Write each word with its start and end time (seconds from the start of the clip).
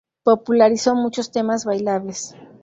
Popularizó 0.25 0.95
muchos 0.95 1.29
temas 1.31 1.63
bailables. 1.63 2.33